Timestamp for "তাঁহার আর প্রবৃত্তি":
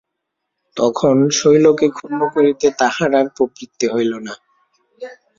2.79-3.85